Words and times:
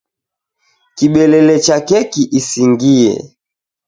Kibelele 0.97 1.55
cha 1.65 1.77
keki 1.87 2.23
isingie. 2.39 3.11